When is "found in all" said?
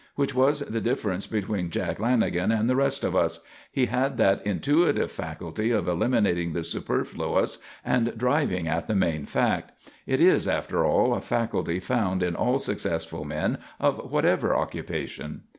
11.79-12.57